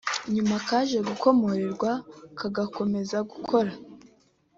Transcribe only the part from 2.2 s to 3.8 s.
kagakomeza gukora